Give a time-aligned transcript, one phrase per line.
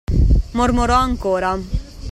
[0.53, 1.53] Mormorò ancora